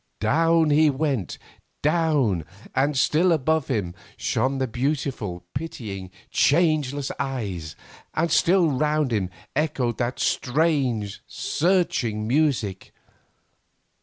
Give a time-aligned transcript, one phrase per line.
[0.19, 1.37] Down he went,
[1.83, 7.75] down, and still above him shone the beautiful, pitying, changeless eyes;
[8.15, 12.91] and still round him echoed that strange, searching music.